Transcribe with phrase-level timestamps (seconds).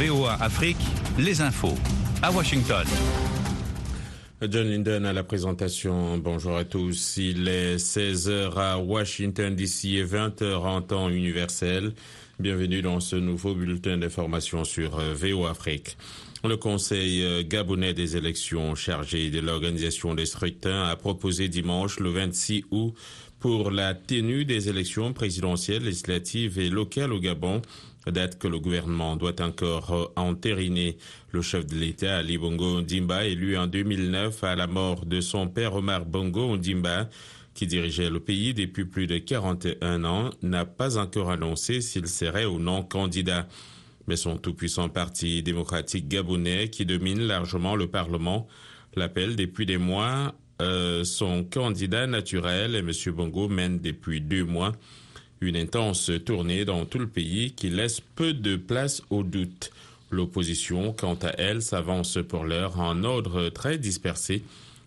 [0.00, 0.78] VOA Afrique,
[1.18, 1.74] les infos.
[2.22, 2.86] À Washington.
[4.40, 6.16] John Linden à la présentation.
[6.16, 7.18] Bonjour à tous.
[7.18, 11.92] Il est 16h à Washington d'ici et 20h en temps universel.
[12.38, 15.98] Bienvenue dans ce nouveau bulletin d'information sur VOA Afrique.
[16.44, 22.64] Le Conseil gabonais des élections chargé de l'organisation des scrutins a proposé dimanche le 26
[22.70, 22.94] août
[23.40, 27.62] pour la tenue des élections présidentielles, législatives et locales au Gabon,
[28.06, 30.98] date que le gouvernement doit encore entériner.
[31.32, 35.48] Le chef de l'État, Ali Bongo Ondimba, élu en 2009 à la mort de son
[35.48, 37.08] père Omar Bongo Ondimba,
[37.54, 42.44] qui dirigeait le pays depuis plus de 41 ans, n'a pas encore annoncé s'il serait
[42.44, 43.48] ou non candidat
[44.06, 48.48] mais son tout-puissant parti démocratique gabonais, qui domine largement le Parlement,
[48.96, 52.90] l'appelle depuis des mois euh, son candidat naturel, M.
[53.12, 54.72] Bongo mène depuis deux mois
[55.40, 59.70] une intense tournée dans tout le pays qui laisse peu de place au doute.
[60.10, 64.42] L'opposition, quant à elle, s'avance pour l'heure en ordre très dispersé,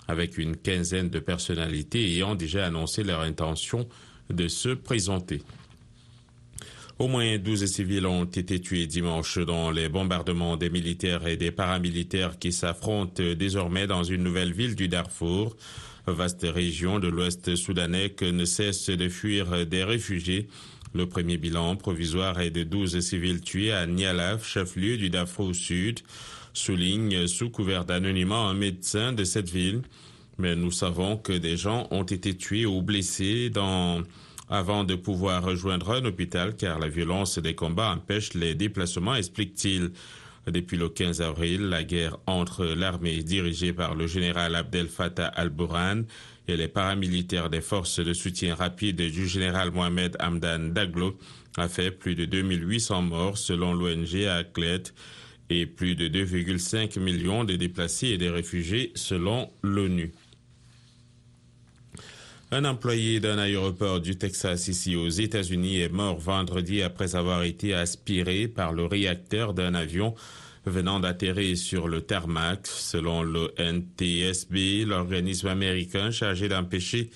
[0.07, 3.87] avec une quinzaine de personnalités ayant déjà annoncé leur intention
[4.29, 5.41] de se présenter.
[7.03, 11.51] Au moins 12 civils ont été tués dimanche dans les bombardements des militaires et des
[11.51, 15.57] paramilitaires qui s'affrontent désormais dans une nouvelle ville du Darfour,
[16.07, 20.47] vaste région de l'ouest soudanais que ne cesse de fuir des réfugiés.
[20.93, 25.99] Le premier bilan provisoire est de 12 civils tués à Nialaf, chef-lieu du Darfour Sud,
[26.53, 29.81] souligne sous couvert d'anonymat un médecin de cette ville.
[30.37, 34.03] Mais nous savons que des gens ont été tués ou blessés dans
[34.49, 39.91] avant de pouvoir rejoindre un hôpital car la violence des combats empêche les déplacements, explique-t-il.
[40.45, 46.03] Depuis le 15 avril, la guerre entre l'armée dirigée par le général Abdel Fattah al-Burhan
[46.49, 51.17] et les paramilitaires des forces de soutien rapide du général Mohamed Hamdan Daglo
[51.55, 54.83] a fait plus de 2800 morts selon l'ONG ACLET
[55.49, 60.11] et plus de 2,5 millions de déplacés et de réfugiés selon l'ONU.
[62.53, 67.73] Un employé d'un aéroport du Texas ici aux États-Unis est mort vendredi après avoir été
[67.73, 70.13] aspiré par le réacteur d'un avion
[70.67, 77.09] venant d'atterrir sur le tarmac, selon le NTSB, l'organisme américain chargé d'empêcher,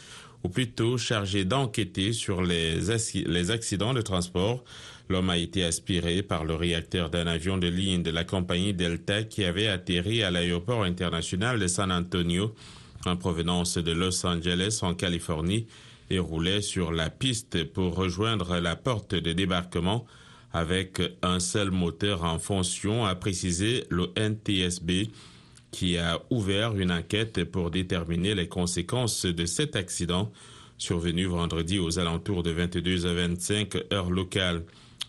[0.44, 2.80] ou plutôt chargé d'enquêter sur les,
[3.14, 4.64] les accidents de transport.
[5.08, 9.22] L'homme a été aspiré par le réacteur d'un avion de ligne de la compagnie Delta
[9.22, 12.56] qui avait atterri à l'aéroport international de San Antonio
[13.08, 15.68] en provenance de Los Angeles en Californie
[16.10, 20.06] et roulait sur la piste pour rejoindre la porte de débarquement
[20.54, 25.10] avec un seul moteur en fonction, a précisé le NTSB
[25.72, 30.32] qui a ouvert une enquête pour déterminer les conséquences de cet accident
[30.78, 34.64] survenu vendredi aux alentours de 22 à 25 heures locales.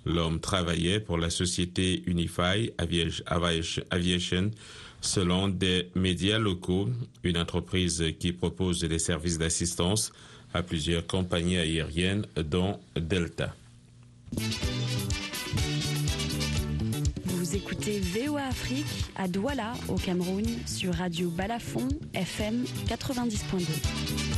[0.04, 2.70] L'homme travaillait pour la société Unify
[3.90, 4.50] Aviation
[5.00, 6.88] selon des médias locaux,
[7.22, 10.12] une entreprise qui propose des services d'assistance
[10.54, 13.54] à plusieurs compagnies aériennes, dont Delta.
[17.24, 18.86] Vous écoutez VOA Afrique
[19.16, 24.37] à Douala, au Cameroun, sur Radio Balafon, FM 90.2.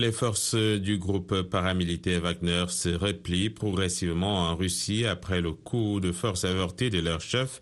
[0.00, 6.12] Les forces du groupe paramilitaire Wagner se replient progressivement en Russie après le coup de
[6.12, 7.60] force avorté de leur chef,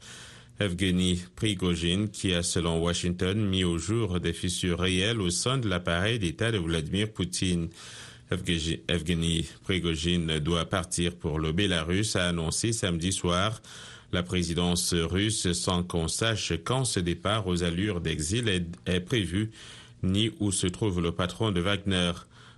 [0.61, 5.67] Evgeny Prigogine, qui a, selon Washington, mis au jour des fissures réelles au sein de
[5.67, 7.71] l'appareil d'État de Vladimir Poutine.
[8.31, 13.63] Evgeny Prigogine doit partir pour le Bélarus, a annoncé samedi soir
[14.13, 19.53] la présidence russe sans qu'on sache quand ce départ aux allures d'exil est, est prévu
[20.03, 22.13] ni où se trouve le patron de Wagner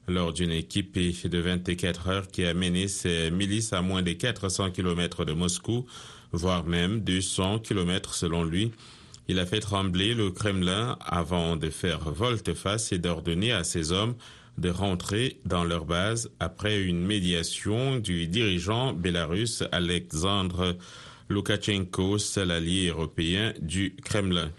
[0.08, 4.70] lors d'une équipe de 24 heures qui a mené ses milices à moins de 400
[4.70, 5.86] km de Moscou,
[6.32, 8.72] voire même 200 km selon lui.
[9.28, 14.14] Il a fait trembler le Kremlin avant de faire volte-face et d'ordonner à ses hommes
[14.56, 20.76] de rentrer dans leur base après une médiation du dirigeant bélarusse Alexandre
[21.28, 24.50] Loukachenko, seul allié européen du Kremlin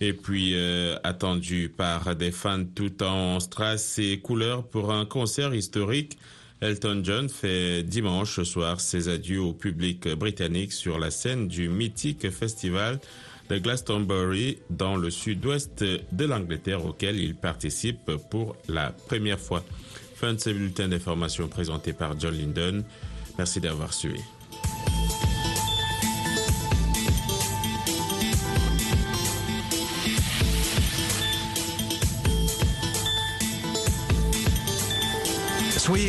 [0.00, 5.54] et puis euh, attendu par des fans tout en strass et couleurs pour un concert
[5.54, 6.18] historique.
[6.60, 12.30] Elton John fait dimanche soir ses adieux au public britannique sur la scène du mythique
[12.30, 13.00] festival
[13.50, 19.62] de Glastonbury dans le sud-ouest de l'Angleterre auquel il participe pour la première fois.
[20.14, 22.84] Fin de ce bulletin d'information présenté par John Lyndon.
[23.36, 24.20] Merci d'avoir suivi.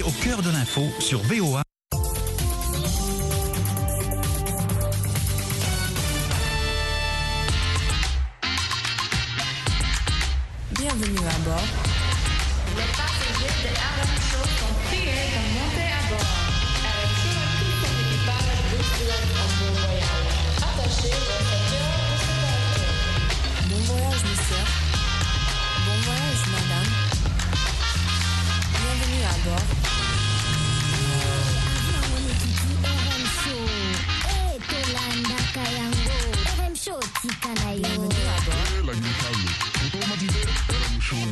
[0.04, 1.65] Au cœur de l'info sur VOA.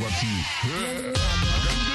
[0.04, 1.93] Wapti.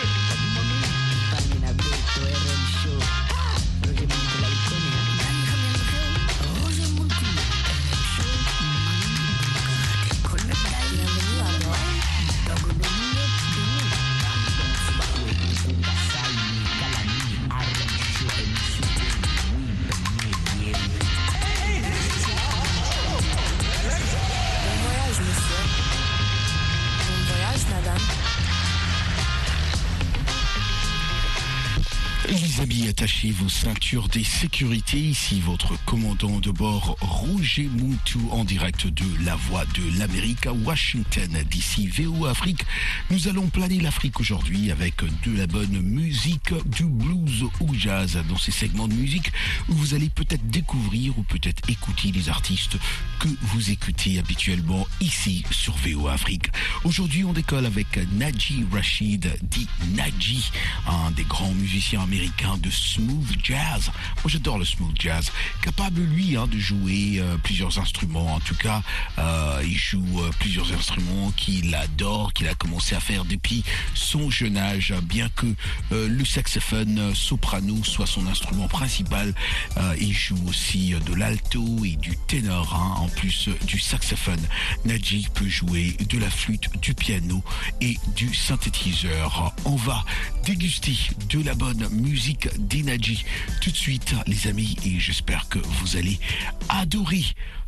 [33.31, 34.99] Amis, attachez ceintures des sécurités.
[34.99, 40.53] Ici votre commandant de bord Roger Moutou en direct de la Voix de l'Amérique à
[40.53, 41.43] Washington.
[41.51, 42.67] D'ici VO Afrique,
[43.11, 48.37] nous allons planer l'Afrique aujourd'hui avec de la bonne musique, du blues ou jazz dans
[48.37, 49.33] ces segments de musique
[49.71, 52.77] où vous allez peut-être découvrir ou peut-être écouter des artistes
[53.21, 56.49] que vous écoutez habituellement ici sur VO Afrique.
[56.85, 60.51] Aujourd'hui, on décolle avec Naji Rashid, dit Naji,
[60.87, 63.78] un des grands musiciens américains de smooth jazz.
[63.87, 65.31] Moi j'adore le smooth jazz.
[65.63, 68.35] Capable lui hein, de jouer euh, plusieurs instruments.
[68.35, 68.83] En tout cas,
[69.19, 73.65] euh, il joue euh, plusieurs instruments qu'il adore, qu'il a commencé à faire depuis
[73.95, 74.95] son jeune âge.
[75.03, 75.47] Bien que
[75.91, 79.35] le saxophone soprano soit son instrument principal,
[79.99, 84.41] il joue aussi de l'alto et du ténor hein, en plus du saxophone.
[84.85, 87.43] Najee peut jouer de la flûte, du piano
[87.81, 89.55] et du synthétiseur.
[89.65, 90.05] On va
[90.45, 90.97] déguster
[91.29, 93.25] de la bonne musique d'Enaji.
[93.69, 96.19] Tout de suite, les amis, et j'espère que vous allez
[96.71, 97.21] adorer.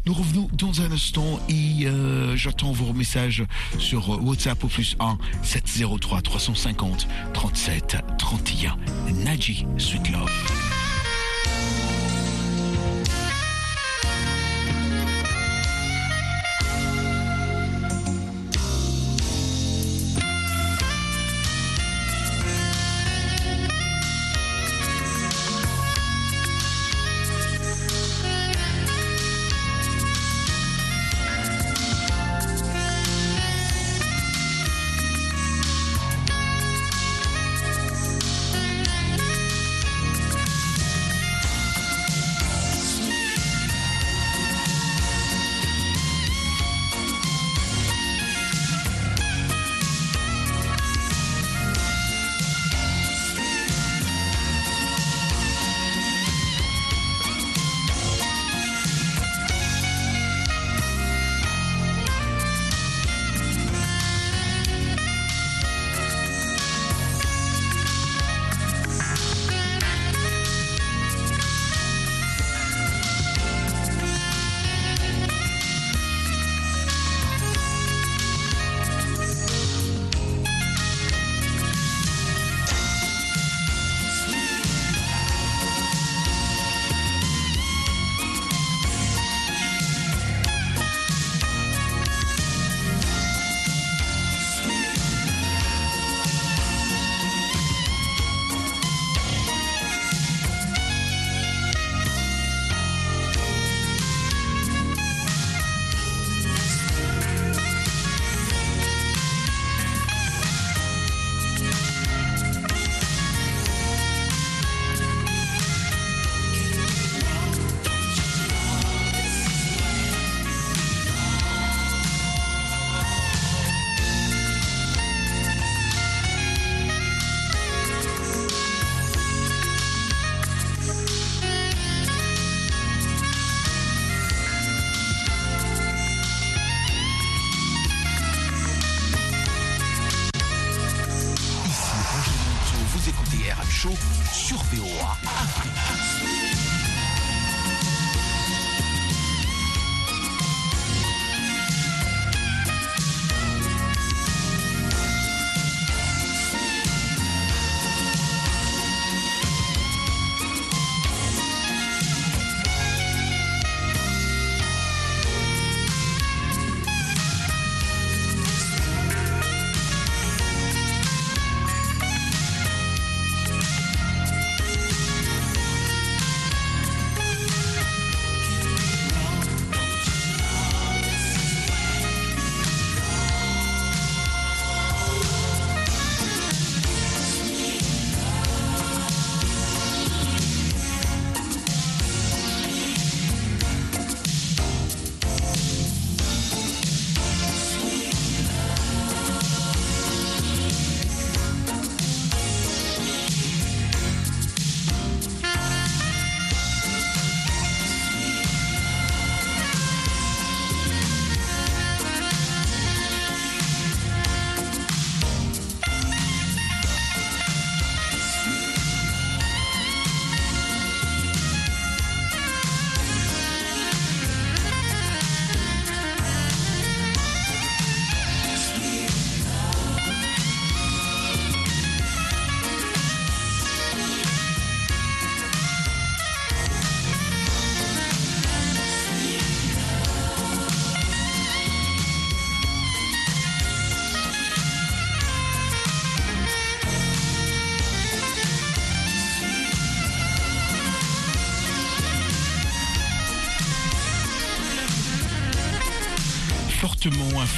[0.06, 3.44] Nous revenons dans un instant et euh, j'attends vos messages
[3.78, 8.78] sur WhatsApp au plus 1 703 350 37 31.
[9.12, 10.69] Naji, Sweet Love.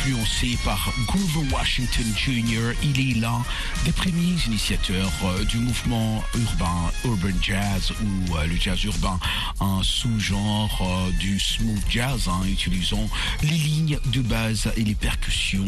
[0.03, 2.75] Influencé par Grover Washington Jr.
[2.83, 3.45] Il est l'un
[3.85, 9.19] des premiers initiateurs euh, du mouvement urbain, urban jazz ou euh, le jazz urbain,
[9.61, 13.09] un sous-genre euh, du smooth jazz, hein, utilisant
[13.43, 15.63] les lignes de base et les percussions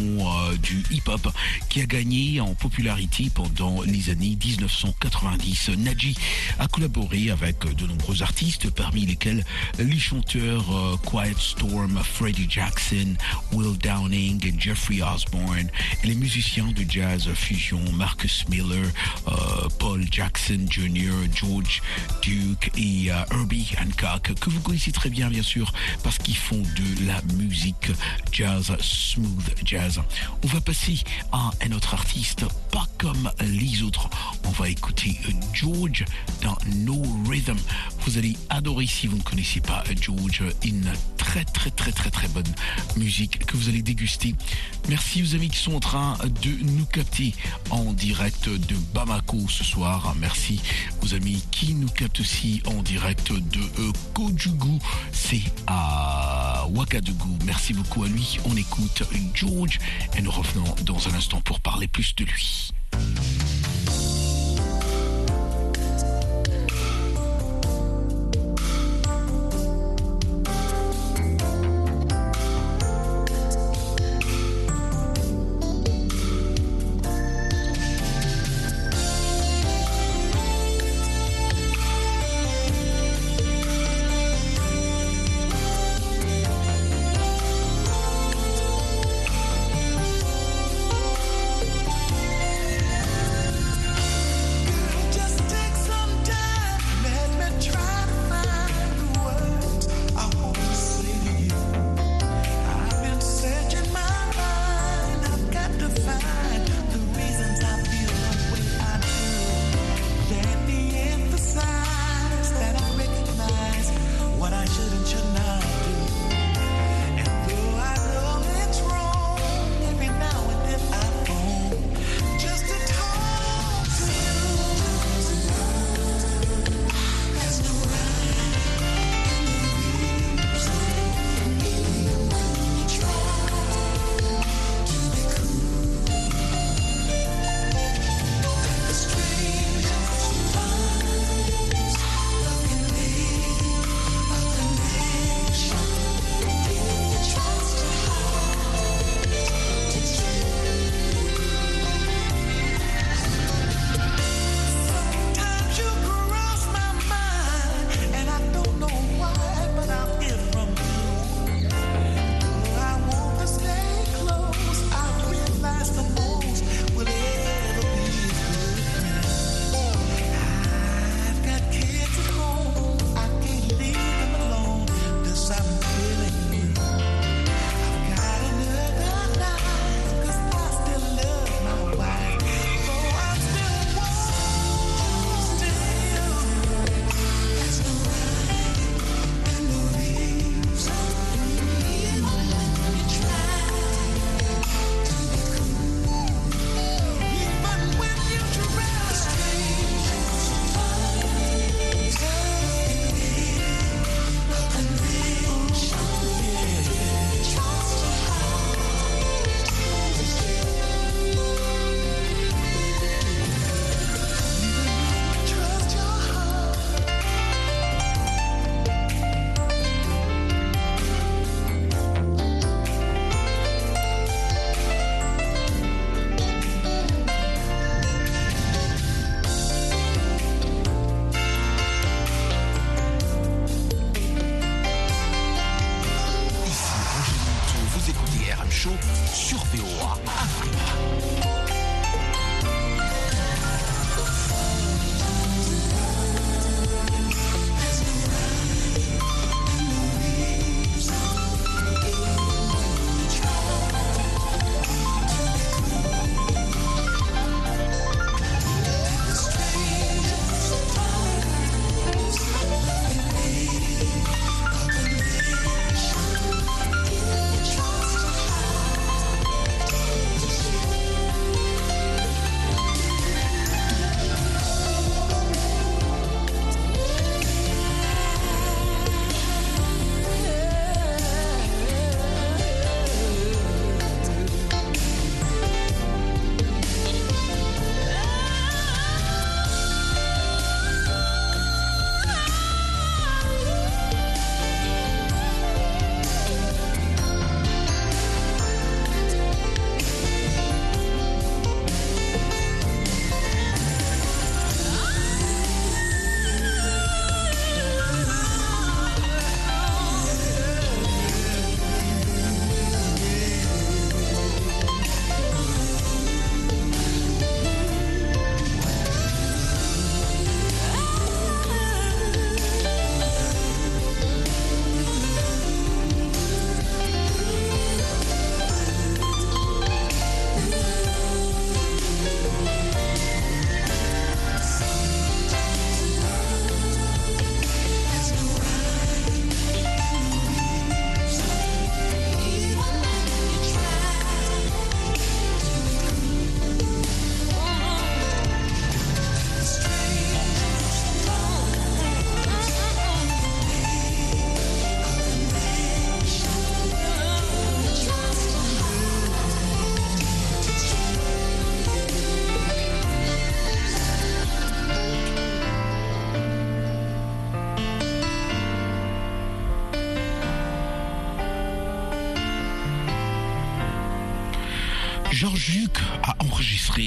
[0.63, 1.29] du hip-hop
[1.69, 5.71] qui a gagné en popularité pendant les années 1990.
[5.79, 6.17] Naji
[6.59, 9.45] a collaboré avec de nombreux artistes, parmi lesquels
[9.79, 13.15] les chanteurs Quiet Storm, Freddie Jackson,
[13.53, 14.24] Will Downing
[14.59, 15.69] Jeffrey Osborne,
[16.03, 18.87] et les musiciens de jazz fusion Marcus Miller,
[19.29, 21.83] euh, Paul Jackson Jr., George
[22.23, 26.61] Duke et euh, Herbie Hancock, que vous connaissez très bien bien sûr, parce qu'ils font
[26.61, 27.91] de la musique
[28.33, 30.01] jazz, smooth jazz.
[30.43, 31.01] On va passer
[31.33, 34.09] à un autre artiste, pas comme les autres.
[34.45, 35.19] On va écouter
[35.53, 36.05] George
[36.43, 37.59] dans No Rhythm.
[38.01, 42.29] Vous allez adorer si vous ne connaissez pas George, une très très très très très
[42.29, 42.53] bonne
[42.97, 44.14] musique que vous allez déguster.
[44.89, 47.35] Merci aux amis qui sont en train de nous capter
[47.71, 50.15] en direct de Bamako ce soir.
[50.19, 50.61] Merci
[51.03, 54.79] aux amis qui nous captent aussi en direct de euh, Kojugu.
[55.13, 57.39] C'est à Ouagadougou.
[57.45, 58.39] Merci beaucoup à lui.
[58.45, 59.03] On écoute
[59.35, 59.79] George
[60.17, 62.71] et nous revenons dans un instant pour parler plus de lui.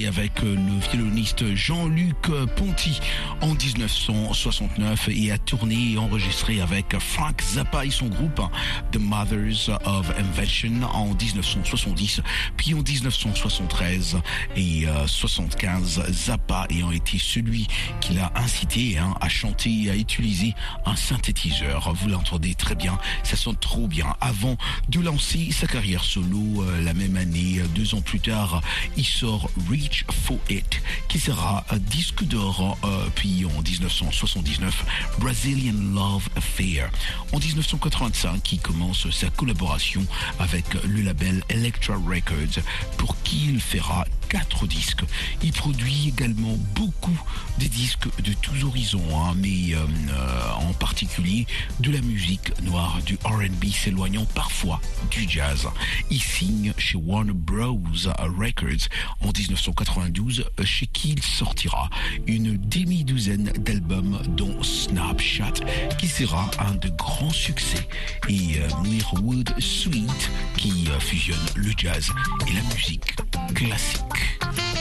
[0.07, 2.99] Avec le violoniste Jean-Luc Ponty
[3.41, 8.41] en 1969 et a tourné et enregistré avec Frank Zappa et son groupe
[8.91, 12.21] The Mothers of Invention en 1970,
[12.55, 14.17] puis en 1973
[14.55, 17.67] et 75, Zappa ayant été celui
[18.01, 20.53] qui l'a incité hein, à chanter et à utiliser
[20.85, 21.93] un synthétiseur.
[21.93, 24.15] Vous l'entendez très bien, ça sonne trop bien.
[24.21, 24.57] Avant
[24.89, 28.61] de lancer sa carrière solo euh, la même année, deux ans plus tard,
[28.95, 34.85] il sort Reach for It, qui sera un disque d'or, euh, puis en 1979,
[35.19, 36.89] Brazilian Love Affair.
[37.33, 40.05] En 1985, il commence sa collaboration
[40.39, 42.63] avec le label Electra Records,
[42.97, 45.03] pour qui il fera quatre disques.
[45.43, 47.19] Il produit également beaucoup
[47.59, 51.45] de disques de tous horizons, hein, mais euh, euh, en particulier
[51.79, 54.79] de la musique noire, du RB s'éloignant parfois
[55.11, 55.67] du jazz.
[56.09, 57.77] Il signe chez Warner Bros.
[58.19, 58.87] Records
[59.21, 61.89] en 1992, chez qui il sortira
[62.27, 65.53] une demi-douzaine d'albums dont Snapchat,
[65.97, 67.87] qui sera un de grands succès,
[68.27, 72.11] et euh, Mirwood Suite, qui fusionne le jazz
[72.47, 73.15] et la musique
[73.53, 74.76] classique.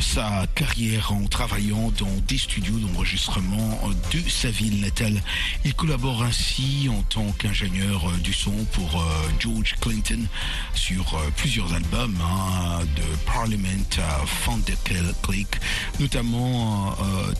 [0.00, 3.80] Sa carrière en travaillant dans des studios d'enregistrement
[4.12, 5.22] de sa ville natale.
[5.64, 9.04] Il collabore ainsi en tant qu'ingénieur du son pour euh,
[9.38, 10.20] George Clinton
[10.74, 13.68] sur euh, plusieurs albums hein, de Parliament
[14.44, 15.48] Thunderclap Click,
[15.98, 17.32] notamment euh,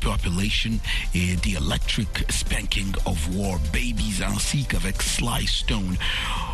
[0.00, 0.78] Population
[1.14, 5.96] et The Electric Spanking of War Babies ainsi qu'avec Sly Stone.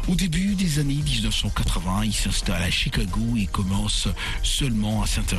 [0.09, 4.09] Au début des années 1980, il s'installe à Chicago et commence
[4.43, 5.34] seulement à s'intéresser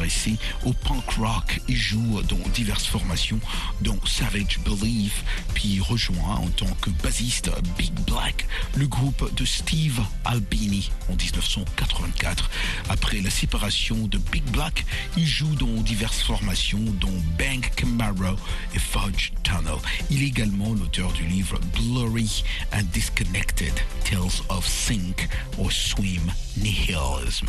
[0.63, 1.61] au punk rock.
[1.67, 3.39] Il joue dans diverses formations,
[3.81, 10.01] dont Savage Belief, puis rejoint en tant que bassiste Big Black, le groupe de Steve
[10.25, 12.49] Albini en 1984.
[12.89, 14.85] Après la séparation de Big Black,
[15.17, 18.35] il joue dans diverses formations, dont Bank Camaro
[18.73, 19.75] et Fudge Tunnel.
[20.09, 25.27] Il est également l'auteur du livre Blurry and Disconnected Tales of Sink
[25.57, 27.47] or Swim Nihilism.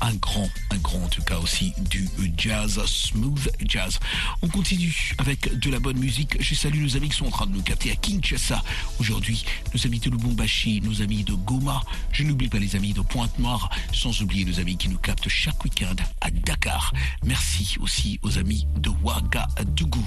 [0.00, 3.98] Un grand, un grand en tout cas aussi du jazz, smooth jazz.
[4.42, 6.36] On continue avec de la bonne musique.
[6.40, 8.62] Je salue nos amis qui sont en train de nous capter à Kinshasa.
[8.98, 9.44] Aujourd'hui,
[9.74, 11.82] nos amis de Lubumbashi, nos amis de Goma.
[12.12, 15.62] Je n'oublie pas les amis de Pointe-Noire, sans oublier nos amis qui nous captent chaque
[15.64, 16.92] week-end à Dakar.
[17.24, 20.06] Merci aussi aux amis de Ouagadougou.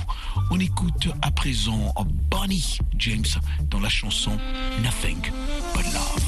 [0.52, 1.94] On écoute à présent
[2.30, 3.26] Bonnie James
[3.70, 4.38] dans la chanson
[4.84, 5.22] Nothing
[5.74, 6.27] But Love.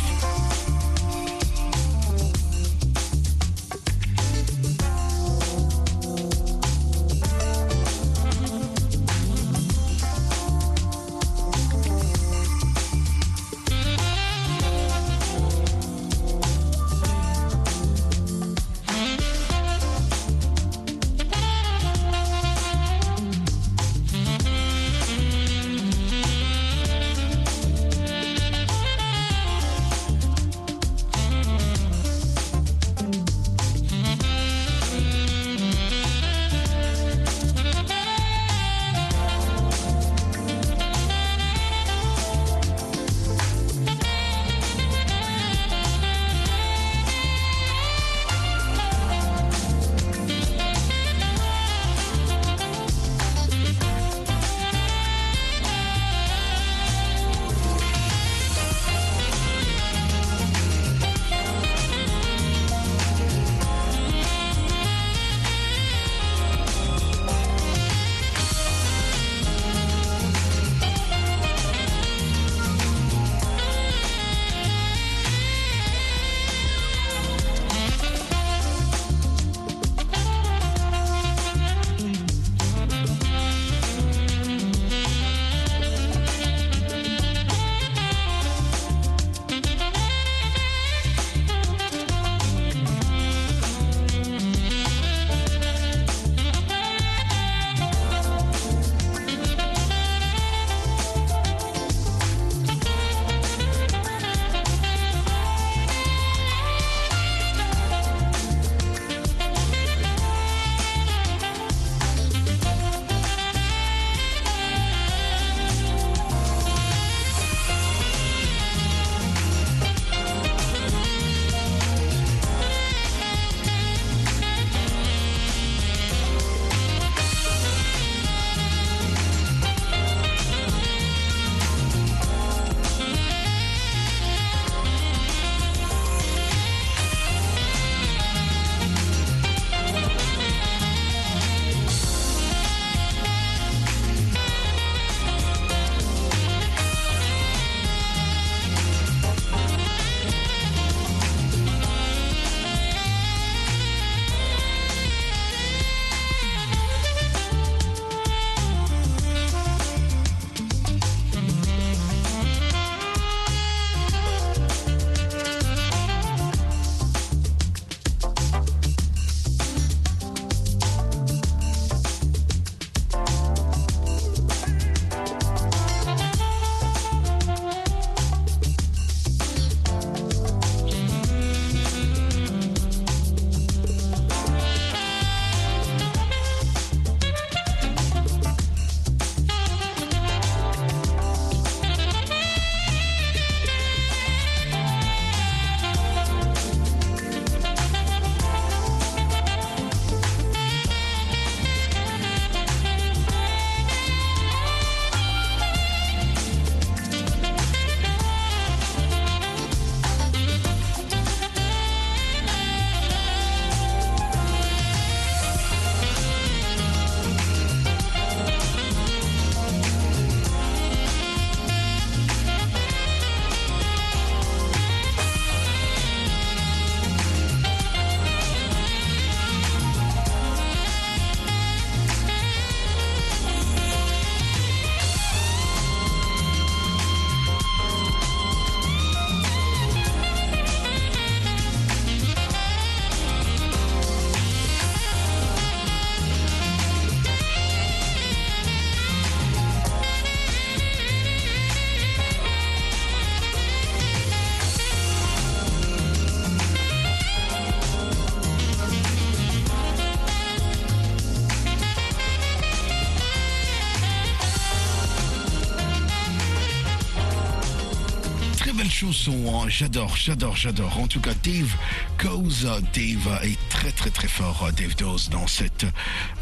[268.99, 269.69] Chanson, hein.
[269.69, 270.99] j'adore, j'adore, j'adore.
[270.99, 271.73] En tout cas, Dave
[272.17, 275.85] Cause, Dave est très très très fort, Dave Dose, dans cette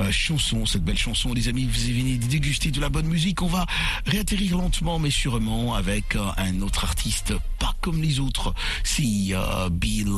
[0.01, 1.35] euh, chanson, cette belle chanson.
[1.35, 3.43] Les amis, vous venez déguster de la bonne musique.
[3.43, 3.67] On va
[4.07, 8.55] réatterrir lentement mais sûrement avec euh, un autre artiste, pas comme les autres.
[8.83, 10.15] C'est euh, Bill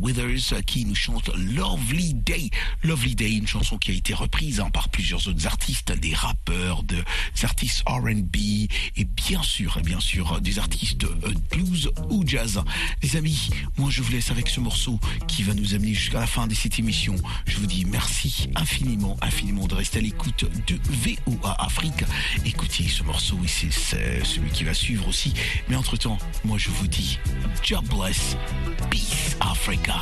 [0.00, 2.48] Withers qui nous chante Lovely Day.
[2.84, 6.84] Lovely Day, une chanson qui a été reprise hein, par plusieurs autres artistes, des rappeurs,
[6.84, 7.04] des
[7.42, 8.36] artistes R&B
[8.96, 11.04] et bien sûr, bien sûr, des artistes
[11.50, 12.62] blues ou jazz.
[13.02, 16.26] Les amis, moi je vous laisse avec ce morceau qui va nous amener jusqu'à la
[16.26, 17.14] fin de cette émission.
[17.46, 22.04] Je vous dis merci infiniment, infiniment de rester à l'écoute de VOA Afrique.
[22.44, 25.32] Écoutez ce morceau et c'est celui qui va suivre aussi.
[25.68, 27.18] Mais entre-temps, moi je vous dis,
[27.62, 28.36] job bless,
[28.90, 30.00] peace Africa.